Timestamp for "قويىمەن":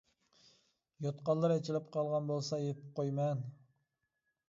3.01-3.49